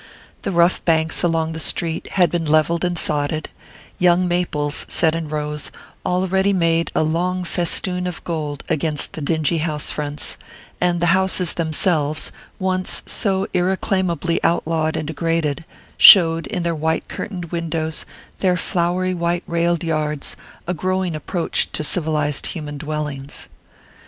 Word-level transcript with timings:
The 0.41 0.51
rough 0.51 0.83
banks 0.83 1.21
along 1.21 1.53
the 1.53 1.59
street 1.59 2.09
had 2.13 2.31
been 2.31 2.43
levelled 2.45 2.83
and 2.83 2.97
sodded; 2.97 3.49
young 3.99 4.27
maples, 4.27 4.83
set 4.89 5.13
in 5.13 5.29
rows, 5.29 5.69
already 6.03 6.53
made 6.53 6.91
a 6.95 7.03
long 7.03 7.43
festoon 7.43 8.07
of 8.07 8.23
gold 8.23 8.63
against 8.67 9.13
the 9.13 9.21
dingy 9.21 9.59
house 9.59 9.91
fronts; 9.91 10.37
and 10.81 11.01
the 11.01 11.05
houses 11.13 11.53
themselves 11.53 12.31
once 12.57 13.03
so 13.05 13.45
irreclaimably 13.53 14.43
outlawed 14.43 14.97
and 14.97 15.05
degraded 15.05 15.65
showed, 15.99 16.47
in 16.47 16.63
their 16.63 16.73
white 16.73 17.07
curtained 17.07 17.51
windows, 17.51 18.03
their 18.39 18.57
flowery 18.57 19.13
white 19.13 19.43
railed 19.45 19.83
yards, 19.83 20.35
a 20.65 20.73
growing 20.73 21.13
approach 21.15 21.71
to 21.73 21.83
civilized 21.83 22.47
human 22.47 22.79
dwellings. 22.79 23.49